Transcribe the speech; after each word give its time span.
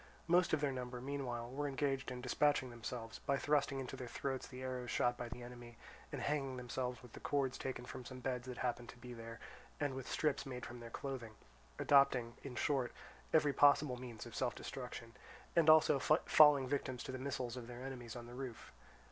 Most 0.25 0.51
of 0.51 0.61
their 0.61 0.71
number, 0.71 0.99
meanwhile, 0.99 1.51
were 1.51 1.67
engaged 1.67 2.09
in 2.09 2.21
dispatching 2.21 2.71
themselves 2.71 3.19
by 3.19 3.37
thrusting 3.37 3.79
into 3.79 3.95
their 3.95 4.07
throats 4.07 4.47
the 4.47 4.63
arrows 4.63 4.89
shot 4.89 5.15
by 5.15 5.29
the 5.29 5.43
enemy, 5.43 5.77
and 6.11 6.23
hanging 6.23 6.57
themselves 6.57 7.03
with 7.03 7.13
the 7.13 7.19
cords 7.19 7.55
taken 7.55 7.85
from 7.85 8.03
some 8.03 8.19
beds 8.19 8.47
that 8.47 8.57
happened 8.57 8.89
to 8.89 8.97
be 8.97 9.13
there, 9.13 9.39
and 9.79 9.93
with 9.93 10.09
strips 10.09 10.43
made 10.43 10.65
from 10.65 10.79
their 10.79 10.89
clothing; 10.89 11.35
adopting, 11.77 12.33
in 12.41 12.55
short, 12.55 12.91
every 13.31 13.53
possible 13.53 13.95
means 13.95 14.25
of 14.25 14.33
self 14.33 14.55
destruction, 14.55 15.13
and 15.55 15.69
also 15.69 15.99
falling 15.99 16.67
victims 16.67 17.03
to 17.03 17.11
the 17.11 17.19
missiles 17.19 17.55
of 17.55 17.67
their 17.67 17.83
enemies 17.85 18.15
on 18.15 18.25
the 18.25 18.33
roof. 18.33 18.71